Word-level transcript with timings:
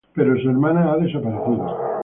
Pero 0.15 0.35
su 0.41 0.49
hermana 0.49 0.91
ha 0.93 0.97
desaparecido. 0.97 1.75